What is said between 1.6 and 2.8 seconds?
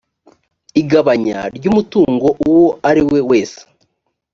umutungo uwo